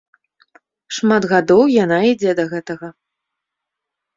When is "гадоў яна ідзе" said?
1.33-2.31